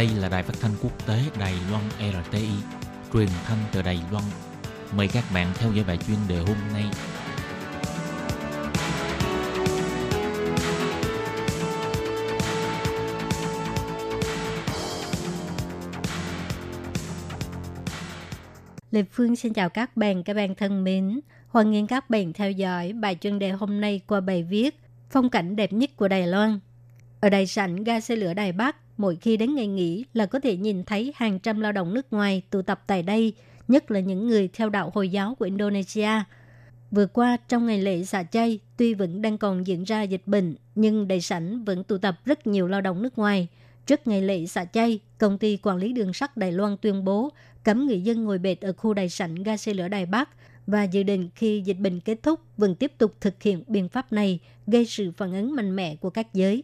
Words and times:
Đây 0.00 0.08
là 0.16 0.28
đài 0.28 0.42
phát 0.42 0.54
thanh 0.60 0.72
quốc 0.82 1.06
tế 1.06 1.20
Đài 1.38 1.54
Loan 1.70 1.82
RTI, 1.98 2.48
truyền 3.12 3.28
thanh 3.44 3.58
từ 3.72 3.82
Đài 3.82 4.00
Loan. 4.12 4.24
Mời 4.96 5.08
các 5.08 5.24
bạn 5.34 5.52
theo 5.54 5.72
dõi 5.72 5.84
bài 5.84 5.98
chuyên 6.06 6.16
đề 6.28 6.38
hôm 6.38 6.56
nay. 6.72 6.84
Lê 18.90 19.02
Phương 19.12 19.36
xin 19.36 19.52
chào 19.52 19.68
các 19.68 19.96
bạn, 19.96 20.22
các 20.24 20.34
bạn 20.34 20.54
thân 20.54 20.84
mến. 20.84 21.20
Hoan 21.48 21.70
nghênh 21.70 21.86
các 21.86 22.10
bạn 22.10 22.32
theo 22.32 22.50
dõi 22.50 22.92
bài 22.92 23.16
chuyên 23.20 23.38
đề 23.38 23.50
hôm 23.50 23.80
nay 23.80 24.00
qua 24.06 24.20
bài 24.20 24.42
viết 24.42 24.80
Phong 25.10 25.30
cảnh 25.30 25.56
đẹp 25.56 25.72
nhất 25.72 25.96
của 25.96 26.08
Đài 26.08 26.26
Loan. 26.26 26.60
Ở 27.20 27.30
Đài 27.30 27.46
sảnh 27.46 27.84
ga 27.84 28.00
xe 28.00 28.16
lửa 28.16 28.34
Đài 28.34 28.52
Bắc, 28.52 28.76
mỗi 29.00 29.16
khi 29.16 29.36
đến 29.36 29.54
ngày 29.54 29.66
nghỉ 29.66 30.04
là 30.14 30.26
có 30.26 30.40
thể 30.40 30.56
nhìn 30.56 30.84
thấy 30.84 31.12
hàng 31.16 31.38
trăm 31.38 31.60
lao 31.60 31.72
động 31.72 31.94
nước 31.94 32.12
ngoài 32.12 32.42
tụ 32.50 32.62
tập 32.62 32.82
tại 32.86 33.02
đây, 33.02 33.32
nhất 33.68 33.90
là 33.90 34.00
những 34.00 34.28
người 34.28 34.48
theo 34.52 34.68
đạo 34.68 34.90
Hồi 34.94 35.08
giáo 35.08 35.34
của 35.34 35.44
Indonesia. 35.44 36.10
Vừa 36.90 37.06
qua, 37.06 37.36
trong 37.48 37.66
ngày 37.66 37.78
lễ 37.78 38.04
xả 38.04 38.22
chay, 38.22 38.58
tuy 38.76 38.94
vẫn 38.94 39.22
đang 39.22 39.38
còn 39.38 39.66
diễn 39.66 39.84
ra 39.84 40.02
dịch 40.02 40.22
bệnh, 40.26 40.54
nhưng 40.74 41.08
đại 41.08 41.20
sảnh 41.20 41.64
vẫn 41.64 41.84
tụ 41.84 41.98
tập 41.98 42.20
rất 42.24 42.46
nhiều 42.46 42.68
lao 42.68 42.80
động 42.80 43.02
nước 43.02 43.18
ngoài. 43.18 43.48
Trước 43.86 44.06
ngày 44.06 44.22
lễ 44.22 44.46
xả 44.46 44.64
chay, 44.64 45.00
công 45.18 45.38
ty 45.38 45.56
quản 45.62 45.76
lý 45.76 45.92
đường 45.92 46.12
sắt 46.12 46.36
Đài 46.36 46.52
Loan 46.52 46.76
tuyên 46.76 47.04
bố 47.04 47.30
cấm 47.64 47.86
người 47.86 48.00
dân 48.00 48.24
ngồi 48.24 48.38
bệt 48.38 48.60
ở 48.60 48.72
khu 48.72 48.94
đại 48.94 49.08
sảnh 49.08 49.34
ga 49.34 49.56
xe 49.56 49.74
lửa 49.74 49.88
Đài 49.88 50.06
Bắc 50.06 50.28
và 50.66 50.84
dự 50.84 51.02
định 51.02 51.28
khi 51.34 51.62
dịch 51.64 51.78
bệnh 51.78 52.00
kết 52.00 52.22
thúc 52.22 52.40
vẫn 52.56 52.74
tiếp 52.74 52.92
tục 52.98 53.14
thực 53.20 53.42
hiện 53.42 53.62
biện 53.66 53.88
pháp 53.88 54.12
này 54.12 54.38
gây 54.66 54.86
sự 54.86 55.12
phản 55.16 55.32
ứng 55.32 55.54
mạnh 55.54 55.76
mẽ 55.76 55.96
của 55.96 56.10
các 56.10 56.34
giới. 56.34 56.62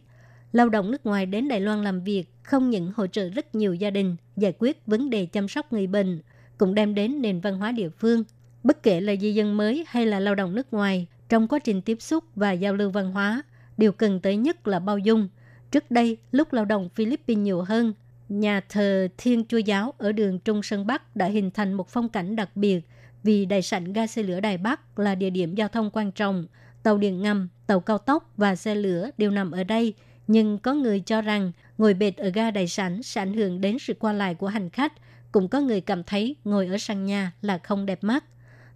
Lao 0.51 0.69
động 0.69 0.91
nước 0.91 1.05
ngoài 1.05 1.25
đến 1.25 1.47
Đài 1.47 1.61
Loan 1.61 1.83
làm 1.83 2.03
việc 2.03 2.25
không 2.43 2.69
những 2.69 2.91
hỗ 2.95 3.07
trợ 3.07 3.29
rất 3.29 3.55
nhiều 3.55 3.73
gia 3.73 3.89
đình 3.89 4.15
giải 4.37 4.53
quyết 4.59 4.85
vấn 4.85 5.09
đề 5.09 5.25
chăm 5.25 5.47
sóc 5.47 5.73
người 5.73 5.87
bệnh, 5.87 6.21
cũng 6.57 6.75
đem 6.75 6.95
đến 6.95 7.21
nền 7.21 7.39
văn 7.39 7.57
hóa 7.57 7.71
địa 7.71 7.89
phương. 7.89 8.23
Bất 8.63 8.83
kể 8.83 9.01
là 9.01 9.15
di 9.15 9.33
dân 9.33 9.57
mới 9.57 9.85
hay 9.87 10.05
là 10.05 10.19
lao 10.19 10.35
động 10.35 10.55
nước 10.55 10.73
ngoài, 10.73 11.07
trong 11.29 11.47
quá 11.47 11.59
trình 11.59 11.81
tiếp 11.81 12.01
xúc 12.01 12.23
và 12.35 12.51
giao 12.51 12.73
lưu 12.73 12.89
văn 12.89 13.11
hóa, 13.11 13.41
điều 13.77 13.91
cần 13.91 14.19
tới 14.19 14.37
nhất 14.37 14.67
là 14.67 14.79
bao 14.79 14.97
dung. 14.97 15.29
Trước 15.71 15.91
đây, 15.91 16.17
lúc 16.31 16.53
lao 16.53 16.65
động 16.65 16.89
Philippines 16.95 17.43
nhiều 17.43 17.61
hơn, 17.61 17.93
nhà 18.29 18.61
thờ 18.69 19.07
Thiên 19.17 19.45
Chúa 19.45 19.57
Giáo 19.57 19.93
ở 19.97 20.11
đường 20.11 20.39
Trung 20.39 20.63
Sơn 20.63 20.87
Bắc 20.87 21.15
đã 21.15 21.25
hình 21.25 21.51
thành 21.51 21.73
một 21.73 21.89
phong 21.89 22.09
cảnh 22.09 22.35
đặc 22.35 22.49
biệt 22.55 22.81
vì 23.23 23.45
đại 23.45 23.61
sảnh 23.61 23.93
ga 23.93 24.07
xe 24.07 24.23
lửa 24.23 24.39
Đài 24.39 24.57
Bắc 24.57 24.99
là 24.99 25.15
địa 25.15 25.29
điểm 25.29 25.55
giao 25.55 25.67
thông 25.67 25.89
quan 25.93 26.11
trọng. 26.11 26.45
Tàu 26.83 26.97
điện 26.97 27.21
ngầm, 27.21 27.49
tàu 27.67 27.79
cao 27.79 27.97
tốc 27.97 28.33
và 28.37 28.55
xe 28.55 28.75
lửa 28.75 29.09
đều 29.17 29.31
nằm 29.31 29.51
ở 29.51 29.63
đây– 29.63 29.93
nhưng 30.27 30.57
có 30.57 30.73
người 30.73 30.99
cho 30.99 31.21
rằng 31.21 31.51
ngồi 31.77 31.93
bệt 31.93 32.17
ở 32.17 32.29
ga 32.29 32.51
đại 32.51 32.67
sảnh 32.67 33.03
sẽ 33.03 33.21
ảnh 33.21 33.33
hưởng 33.33 33.61
đến 33.61 33.79
sự 33.79 33.93
qua 33.93 34.13
lại 34.13 34.35
của 34.35 34.47
hành 34.47 34.69
khách. 34.69 34.93
Cũng 35.31 35.47
có 35.47 35.61
người 35.61 35.81
cảm 35.81 36.03
thấy 36.03 36.35
ngồi 36.43 36.67
ở 36.67 36.77
sàn 36.77 37.05
nhà 37.05 37.31
là 37.41 37.57
không 37.57 37.85
đẹp 37.85 38.03
mắt. 38.03 38.23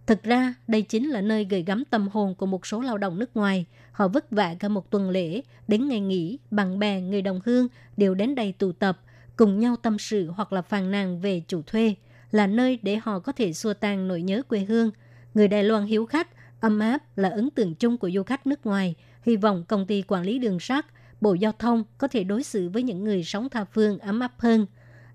Thực 0.07 0.23
ra, 0.23 0.53
đây 0.67 0.81
chính 0.81 1.09
là 1.09 1.22
nơi 1.22 1.45
gửi 1.49 1.63
gắm 1.63 1.83
tâm 1.85 2.07
hồn 2.07 2.35
của 2.35 2.45
một 2.45 2.66
số 2.66 2.81
lao 2.81 2.97
động 2.97 3.19
nước 3.19 3.35
ngoài. 3.35 3.66
Họ 3.91 4.07
vất 4.07 4.31
vả 4.31 4.55
cả 4.59 4.67
một 4.67 4.91
tuần 4.91 5.09
lễ, 5.09 5.41
đến 5.67 5.88
ngày 5.88 5.99
nghỉ, 5.99 6.39
bạn 6.52 6.79
bè, 6.79 7.02
người 7.02 7.22
đồng 7.22 7.39
hương 7.45 7.67
đều 7.97 8.16
đến 8.16 8.35
đây 8.35 8.53
tụ 8.57 8.72
tập, 8.72 9.02
cùng 9.35 9.59
nhau 9.59 9.75
tâm 9.75 9.99
sự 9.99 10.31
hoặc 10.31 10.53
là 10.53 10.61
phàn 10.61 10.91
nàn 10.91 11.22
về 11.22 11.41
chủ 11.47 11.61
thuê, 11.61 11.95
là 12.31 12.47
nơi 12.47 12.79
để 12.81 12.99
họ 13.03 13.19
có 13.19 13.31
thể 13.31 13.53
xua 13.53 13.73
tan 13.73 14.07
nỗi 14.07 14.22
nhớ 14.22 14.41
quê 14.47 14.59
hương. 14.59 14.91
Người 15.33 15.47
Đài 15.47 15.63
Loan 15.63 15.85
hiếu 15.85 16.05
khách, 16.05 16.27
ấm 16.59 16.79
áp 16.79 17.17
là 17.17 17.29
ấn 17.29 17.49
tượng 17.49 17.75
chung 17.75 17.97
của 17.97 18.09
du 18.09 18.23
khách 18.23 18.47
nước 18.47 18.66
ngoài. 18.66 18.95
Hy 19.23 19.35
vọng 19.35 19.63
công 19.67 19.88
ty 19.88 20.03
quản 20.07 20.23
lý 20.23 20.39
đường 20.39 20.59
sắt 20.59 20.85
Bộ 21.22 21.33
Giao 21.33 21.52
thông 21.59 21.83
có 21.97 22.08
thể 22.08 22.23
đối 22.23 22.44
xử 22.44 22.69
với 22.69 22.83
những 22.83 23.03
người 23.03 23.23
sống 23.23 23.50
tha 23.50 23.66
phương 23.73 24.00
ấm 24.00 24.19
áp 24.19 24.33
hơn. 24.38 24.66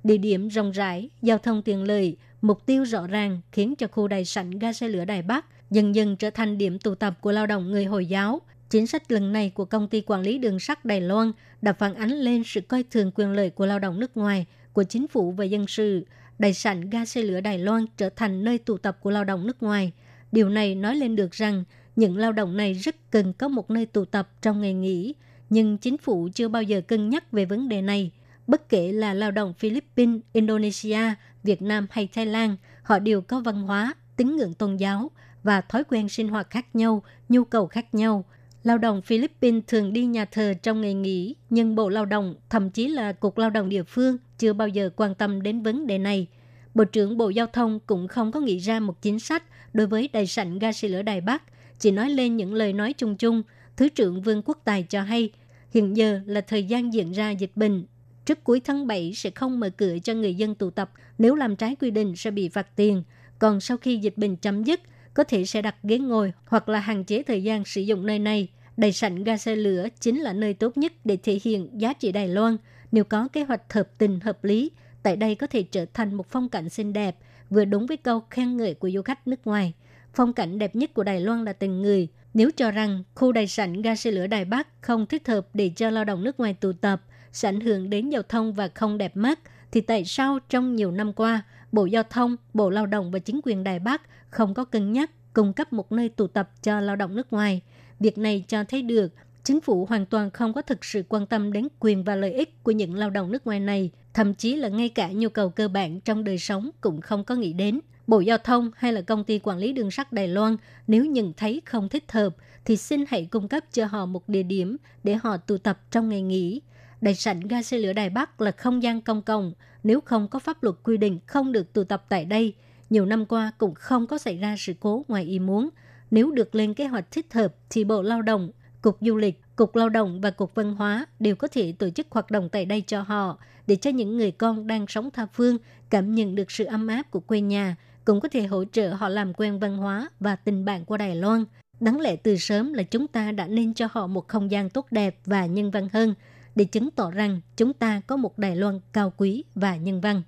Địa 0.04 0.16
điểm 0.16 0.48
rộng 0.48 0.70
rãi, 0.70 1.10
giao 1.22 1.38
thông 1.38 1.62
tiện 1.62 1.82
lợi, 1.82 2.16
mục 2.42 2.66
tiêu 2.66 2.84
rõ 2.84 3.06
ràng 3.06 3.40
khiến 3.52 3.74
cho 3.76 3.86
khu 3.86 4.08
đài 4.08 4.24
sảnh 4.24 4.50
ga 4.50 4.72
xe 4.72 4.88
lửa 4.88 5.04
Đài 5.04 5.22
Bắc 5.22 5.44
dần 5.70 5.94
dần 5.94 6.16
trở 6.16 6.30
thành 6.30 6.58
điểm 6.58 6.78
tụ 6.78 6.94
tập 6.94 7.14
của 7.20 7.32
lao 7.32 7.46
động 7.46 7.70
người 7.70 7.84
Hồi 7.84 8.06
giáo. 8.06 8.40
Chính 8.70 8.86
sách 8.86 9.10
lần 9.12 9.32
này 9.32 9.50
của 9.50 9.64
công 9.64 9.88
ty 9.88 10.02
quản 10.06 10.20
lý 10.20 10.38
đường 10.38 10.58
sắt 10.58 10.84
Đài 10.84 11.00
Loan 11.00 11.32
đã 11.62 11.72
phản 11.72 11.94
ánh 11.94 12.10
lên 12.10 12.42
sự 12.46 12.60
coi 12.60 12.82
thường 12.82 13.10
quyền 13.14 13.32
lợi 13.32 13.50
của 13.50 13.66
lao 13.66 13.78
động 13.78 14.00
nước 14.00 14.16
ngoài, 14.16 14.46
của 14.72 14.82
chính 14.82 15.08
phủ 15.08 15.30
và 15.30 15.44
dân 15.44 15.66
sự. 15.66 16.06
đài 16.38 16.54
sảnh 16.54 16.90
ga 16.90 17.04
xe 17.04 17.22
lửa 17.22 17.40
Đài 17.40 17.58
Loan 17.58 17.84
trở 17.96 18.08
thành 18.08 18.44
nơi 18.44 18.58
tụ 18.58 18.78
tập 18.78 18.98
của 19.00 19.10
lao 19.10 19.24
động 19.24 19.46
nước 19.46 19.62
ngoài. 19.62 19.92
Điều 20.32 20.48
này 20.48 20.74
nói 20.74 20.96
lên 20.96 21.16
được 21.16 21.32
rằng 21.32 21.64
những 21.96 22.16
lao 22.16 22.32
động 22.32 22.56
này 22.56 22.74
rất 22.74 23.10
cần 23.10 23.32
có 23.32 23.48
một 23.48 23.70
nơi 23.70 23.86
tụ 23.86 24.04
tập 24.04 24.28
trong 24.42 24.60
ngày 24.60 24.74
nghỉ, 24.74 25.14
nhưng 25.50 25.78
chính 25.78 25.98
phủ 25.98 26.28
chưa 26.34 26.48
bao 26.48 26.62
giờ 26.62 26.80
cân 26.80 27.10
nhắc 27.10 27.32
về 27.32 27.44
vấn 27.44 27.68
đề 27.68 27.82
này. 27.82 28.10
Bất 28.46 28.68
kể 28.68 28.92
là 28.92 29.14
lao 29.14 29.30
động 29.30 29.54
Philippines, 29.58 30.20
Indonesia, 30.32 31.00
Việt 31.42 31.62
Nam 31.62 31.86
hay 31.90 32.08
Thái 32.12 32.26
Lan, 32.26 32.56
họ 32.82 32.98
đều 32.98 33.20
có 33.20 33.40
văn 33.40 33.62
hóa, 33.62 33.94
tín 34.16 34.36
ngưỡng 34.36 34.54
tôn 34.54 34.76
giáo 34.76 35.10
và 35.42 35.60
thói 35.60 35.84
quen 35.84 36.08
sinh 36.08 36.28
hoạt 36.28 36.50
khác 36.50 36.66
nhau, 36.76 37.02
nhu 37.28 37.44
cầu 37.44 37.66
khác 37.66 37.94
nhau. 37.94 38.24
Lao 38.62 38.78
động 38.78 39.02
Philippines 39.02 39.62
thường 39.66 39.92
đi 39.92 40.04
nhà 40.04 40.24
thờ 40.24 40.54
trong 40.62 40.80
ngày 40.80 40.94
nghỉ, 40.94 41.34
nhưng 41.50 41.74
Bộ 41.74 41.88
Lao 41.88 42.04
động, 42.04 42.34
thậm 42.50 42.70
chí 42.70 42.88
là 42.88 43.12
Cục 43.12 43.38
Lao 43.38 43.50
động 43.50 43.68
địa 43.68 43.82
phương 43.82 44.16
chưa 44.38 44.52
bao 44.52 44.68
giờ 44.68 44.90
quan 44.96 45.14
tâm 45.14 45.42
đến 45.42 45.62
vấn 45.62 45.86
đề 45.86 45.98
này. 45.98 46.26
Bộ 46.74 46.84
trưởng 46.84 47.16
Bộ 47.16 47.28
Giao 47.28 47.46
thông 47.46 47.80
cũng 47.86 48.08
không 48.08 48.32
có 48.32 48.40
nghĩ 48.40 48.58
ra 48.58 48.80
một 48.80 49.02
chính 49.02 49.18
sách 49.18 49.42
đối 49.72 49.86
với 49.86 50.08
đại 50.12 50.26
sảnh 50.26 50.58
ga 50.58 50.72
xe 50.72 50.88
lửa 50.88 51.02
Đài 51.02 51.20
Bắc, 51.20 51.42
chỉ 51.78 51.90
nói 51.90 52.10
lên 52.10 52.36
những 52.36 52.54
lời 52.54 52.72
nói 52.72 52.92
chung 52.92 53.16
chung– 53.16 53.42
Thứ 53.76 53.88
trưởng 53.88 54.22
Vương 54.22 54.42
Quốc 54.44 54.58
Tài 54.64 54.82
cho 54.82 55.02
hay, 55.02 55.30
hiện 55.74 55.96
giờ 55.96 56.20
là 56.26 56.40
thời 56.40 56.64
gian 56.64 56.94
diễn 56.94 57.12
ra 57.12 57.30
dịch 57.30 57.52
bệnh. 57.54 57.86
Trước 58.24 58.44
cuối 58.44 58.60
tháng 58.60 58.86
7 58.86 59.12
sẽ 59.14 59.30
không 59.30 59.60
mở 59.60 59.70
cửa 59.70 59.98
cho 60.04 60.14
người 60.14 60.34
dân 60.34 60.54
tụ 60.54 60.70
tập, 60.70 60.90
nếu 61.18 61.34
làm 61.34 61.56
trái 61.56 61.76
quy 61.76 61.90
định 61.90 62.16
sẽ 62.16 62.30
bị 62.30 62.48
phạt 62.48 62.76
tiền. 62.76 63.02
Còn 63.38 63.60
sau 63.60 63.76
khi 63.76 63.96
dịch 63.96 64.16
bệnh 64.16 64.36
chấm 64.36 64.64
dứt, 64.64 64.80
có 65.14 65.24
thể 65.24 65.44
sẽ 65.44 65.62
đặt 65.62 65.76
ghế 65.82 65.98
ngồi 65.98 66.32
hoặc 66.46 66.68
là 66.68 66.80
hạn 66.80 67.04
chế 67.04 67.22
thời 67.22 67.42
gian 67.42 67.64
sử 67.64 67.80
dụng 67.80 68.06
nơi 68.06 68.18
này. 68.18 68.48
Đại 68.76 68.92
sảnh 68.92 69.24
ga 69.24 69.36
xe 69.36 69.56
lửa 69.56 69.86
chính 70.00 70.20
là 70.20 70.32
nơi 70.32 70.54
tốt 70.54 70.76
nhất 70.76 70.92
để 71.04 71.16
thể 71.22 71.38
hiện 71.42 71.80
giá 71.80 71.92
trị 71.92 72.12
Đài 72.12 72.28
Loan. 72.28 72.56
Nếu 72.92 73.04
có 73.04 73.28
kế 73.28 73.44
hoạch 73.44 73.72
hợp 73.72 73.98
tình 73.98 74.20
hợp 74.20 74.44
lý, 74.44 74.70
tại 75.02 75.16
đây 75.16 75.34
có 75.34 75.46
thể 75.46 75.62
trở 75.62 75.86
thành 75.94 76.14
một 76.14 76.26
phong 76.30 76.48
cảnh 76.48 76.68
xinh 76.68 76.92
đẹp, 76.92 77.16
vừa 77.50 77.64
đúng 77.64 77.86
với 77.86 77.96
câu 77.96 78.22
khen 78.30 78.56
ngợi 78.56 78.74
của 78.74 78.90
du 78.90 79.02
khách 79.02 79.28
nước 79.28 79.46
ngoài. 79.46 79.72
Phong 80.14 80.32
cảnh 80.32 80.58
đẹp 80.58 80.76
nhất 80.76 80.94
của 80.94 81.02
Đài 81.02 81.20
Loan 81.20 81.44
là 81.44 81.52
tình 81.52 81.82
người, 81.82 82.08
nếu 82.36 82.50
cho 82.56 82.70
rằng 82.70 83.02
khu 83.14 83.32
đại 83.32 83.46
sảnh 83.46 83.82
ga 83.82 83.94
xe 83.96 84.10
lửa 84.10 84.26
Đài 84.26 84.44
Bắc 84.44 84.82
không 84.82 85.06
thích 85.06 85.28
hợp 85.28 85.48
để 85.54 85.70
cho 85.76 85.90
lao 85.90 86.04
động 86.04 86.24
nước 86.24 86.40
ngoài 86.40 86.54
tụ 86.54 86.72
tập, 86.72 87.02
sẽ 87.32 87.48
ảnh 87.48 87.60
hưởng 87.60 87.90
đến 87.90 88.10
giao 88.10 88.22
thông 88.22 88.52
và 88.52 88.68
không 88.68 88.98
đẹp 88.98 89.16
mắt, 89.16 89.40
thì 89.72 89.80
tại 89.80 90.04
sao 90.04 90.38
trong 90.48 90.76
nhiều 90.76 90.90
năm 90.90 91.12
qua, 91.12 91.42
Bộ 91.72 91.86
Giao 91.86 92.02
thông, 92.02 92.36
Bộ 92.54 92.70
Lao 92.70 92.86
động 92.86 93.10
và 93.10 93.18
chính 93.18 93.40
quyền 93.44 93.64
Đài 93.64 93.78
Bắc 93.78 94.02
không 94.30 94.54
có 94.54 94.64
cân 94.64 94.92
nhắc 94.92 95.10
cung 95.32 95.52
cấp 95.52 95.72
một 95.72 95.92
nơi 95.92 96.08
tụ 96.08 96.26
tập 96.26 96.50
cho 96.62 96.80
lao 96.80 96.96
động 96.96 97.16
nước 97.16 97.32
ngoài? 97.32 97.60
Việc 98.00 98.18
này 98.18 98.44
cho 98.48 98.64
thấy 98.64 98.82
được 98.82 99.12
chính 99.44 99.60
phủ 99.60 99.86
hoàn 99.86 100.06
toàn 100.06 100.30
không 100.30 100.52
có 100.52 100.62
thực 100.62 100.84
sự 100.84 101.02
quan 101.08 101.26
tâm 101.26 101.52
đến 101.52 101.68
quyền 101.80 102.04
và 102.04 102.16
lợi 102.16 102.32
ích 102.32 102.62
của 102.62 102.72
những 102.72 102.94
lao 102.94 103.10
động 103.10 103.32
nước 103.32 103.46
ngoài 103.46 103.60
này, 103.60 103.90
thậm 104.16 104.34
chí 104.34 104.56
là 104.56 104.68
ngay 104.68 104.88
cả 104.88 105.08
nhu 105.12 105.28
cầu 105.28 105.50
cơ 105.50 105.68
bản 105.68 106.00
trong 106.00 106.24
đời 106.24 106.38
sống 106.38 106.70
cũng 106.80 107.00
không 107.00 107.24
có 107.24 107.34
nghĩ 107.34 107.52
đến. 107.52 107.80
Bộ 108.06 108.20
Giao 108.20 108.38
thông 108.38 108.70
hay 108.76 108.92
là 108.92 109.00
công 109.00 109.24
ty 109.24 109.40
quản 109.42 109.58
lý 109.58 109.72
đường 109.72 109.90
sắt 109.90 110.12
Đài 110.12 110.28
Loan 110.28 110.56
nếu 110.86 111.04
nhận 111.04 111.32
thấy 111.36 111.62
không 111.64 111.88
thích 111.88 112.12
hợp 112.12 112.36
thì 112.64 112.76
xin 112.76 113.04
hãy 113.08 113.28
cung 113.30 113.48
cấp 113.48 113.64
cho 113.72 113.86
họ 113.86 114.06
một 114.06 114.28
địa 114.28 114.42
điểm 114.42 114.76
để 115.04 115.14
họ 115.14 115.36
tụ 115.36 115.58
tập 115.58 115.80
trong 115.90 116.08
ngày 116.08 116.22
nghỉ. 116.22 116.60
Đại 117.00 117.14
sảnh 117.14 117.40
ga 117.40 117.62
xe 117.62 117.78
lửa 117.78 117.92
Đài 117.92 118.10
Bắc 118.10 118.40
là 118.40 118.50
không 118.50 118.82
gian 118.82 119.00
công 119.00 119.22
cộng, 119.22 119.52
nếu 119.84 120.00
không 120.00 120.28
có 120.28 120.38
pháp 120.38 120.62
luật 120.62 120.76
quy 120.82 120.96
định 120.96 121.18
không 121.26 121.52
được 121.52 121.72
tụ 121.72 121.84
tập 121.84 122.04
tại 122.08 122.24
đây. 122.24 122.54
Nhiều 122.90 123.06
năm 123.06 123.26
qua 123.26 123.52
cũng 123.58 123.74
không 123.74 124.06
có 124.06 124.18
xảy 124.18 124.36
ra 124.36 124.56
sự 124.58 124.72
cố 124.80 125.04
ngoài 125.08 125.24
ý 125.24 125.38
muốn. 125.38 125.68
Nếu 126.10 126.30
được 126.30 126.54
lên 126.54 126.74
kế 126.74 126.86
hoạch 126.86 127.10
thích 127.10 127.32
hợp 127.32 127.54
thì 127.70 127.84
Bộ 127.84 128.02
Lao 128.02 128.22
động, 128.22 128.50
Cục 128.86 128.98
Du 129.00 129.16
lịch, 129.16 129.40
Cục 129.56 129.76
Lao 129.76 129.88
động 129.88 130.20
và 130.20 130.30
Cục 130.30 130.54
Văn 130.54 130.74
hóa 130.74 131.06
đều 131.20 131.36
có 131.36 131.48
thể 131.48 131.72
tổ 131.78 131.90
chức 131.90 132.06
hoạt 132.10 132.30
động 132.30 132.48
tại 132.48 132.64
đây 132.64 132.80
cho 132.86 133.02
họ, 133.02 133.38
để 133.66 133.76
cho 133.76 133.90
những 133.90 134.16
người 134.16 134.30
con 134.30 134.66
đang 134.66 134.86
sống 134.86 135.10
tha 135.10 135.26
phương 135.32 135.58
cảm 135.90 136.14
nhận 136.14 136.34
được 136.34 136.50
sự 136.50 136.64
ấm 136.64 136.86
áp 136.86 137.10
của 137.10 137.20
quê 137.20 137.40
nhà, 137.40 137.76
cũng 138.04 138.20
có 138.20 138.28
thể 138.28 138.46
hỗ 138.46 138.64
trợ 138.64 138.92
họ 138.92 139.08
làm 139.08 139.32
quen 139.34 139.58
văn 139.58 139.76
hóa 139.76 140.08
và 140.20 140.36
tình 140.36 140.64
bạn 140.64 140.84
của 140.84 140.96
Đài 140.96 141.16
Loan. 141.16 141.44
Đáng 141.80 142.00
lẽ 142.00 142.16
từ 142.16 142.36
sớm 142.36 142.72
là 142.72 142.82
chúng 142.82 143.06
ta 143.06 143.32
đã 143.32 143.46
nên 143.46 143.74
cho 143.74 143.88
họ 143.92 144.06
một 144.06 144.28
không 144.28 144.50
gian 144.50 144.70
tốt 144.70 144.86
đẹp 144.90 145.18
và 145.24 145.46
nhân 145.46 145.70
văn 145.70 145.88
hơn 145.92 146.14
để 146.54 146.64
chứng 146.64 146.90
tỏ 146.90 147.10
rằng 147.10 147.40
chúng 147.56 147.72
ta 147.72 148.00
có 148.06 148.16
một 148.16 148.38
Đài 148.38 148.56
Loan 148.56 148.80
cao 148.92 149.12
quý 149.16 149.44
và 149.54 149.76
nhân 149.76 150.00
văn. 150.00 150.22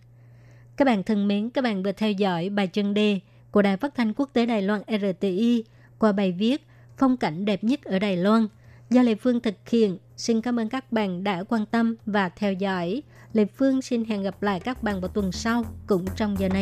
Các 0.76 0.84
bạn 0.84 1.02
thân 1.02 1.28
mến, 1.28 1.50
các 1.50 1.64
bạn 1.64 1.82
vừa 1.82 1.92
theo 1.92 2.12
dõi 2.12 2.48
bài 2.48 2.66
chân 2.66 2.94
đề 2.94 3.20
của 3.50 3.62
Đài 3.62 3.76
Phát 3.76 3.94
thanh 3.94 4.12
Quốc 4.16 4.30
tế 4.32 4.46
Đài 4.46 4.62
Loan 4.62 4.82
RTI 4.88 5.64
qua 5.98 6.12
bài 6.12 6.32
viết 6.32 6.67
Phong 6.98 7.16
cảnh 7.16 7.44
đẹp 7.44 7.64
nhất 7.64 7.84
ở 7.84 7.98
Đài 7.98 8.16
Loan 8.16 8.48
do 8.90 9.02
Lê 9.02 9.14
Phương 9.14 9.40
thực 9.40 9.54
hiện. 9.68 9.98
Xin 10.16 10.40
cảm 10.40 10.58
ơn 10.58 10.68
các 10.68 10.92
bạn 10.92 11.24
đã 11.24 11.44
quan 11.48 11.66
tâm 11.66 11.96
và 12.06 12.28
theo 12.28 12.52
dõi. 12.52 13.02
Lê 13.32 13.44
Phương 13.44 13.82
xin 13.82 14.04
hẹn 14.04 14.22
gặp 14.22 14.42
lại 14.42 14.60
các 14.60 14.82
bạn 14.82 15.00
vào 15.00 15.08
tuần 15.08 15.32
sau, 15.32 15.64
cũng 15.86 16.04
trong 16.16 16.36
giờ 16.38 16.48
này. 16.48 16.56